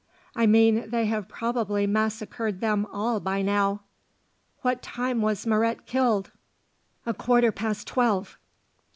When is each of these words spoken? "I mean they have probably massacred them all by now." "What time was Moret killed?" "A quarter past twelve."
"I 0.35 0.47
mean 0.47 0.89
they 0.89 1.05
have 1.05 1.27
probably 1.27 1.85
massacred 1.85 2.59
them 2.59 2.87
all 2.91 3.19
by 3.19 3.43
now." 3.43 3.81
"What 4.63 4.81
time 4.81 5.21
was 5.21 5.45
Moret 5.45 5.85
killed?" 5.85 6.31
"A 7.05 7.13
quarter 7.13 7.51
past 7.51 7.85
twelve." 7.85 8.39